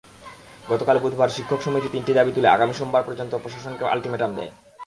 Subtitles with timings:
[0.69, 4.51] গতকাল বুধবার শিক্ষক সমিতি তিনটি দাবি তুলে আগামী সোমবার পর্যন্ত প্রশাসনকে আলটিমেটাম দেয়।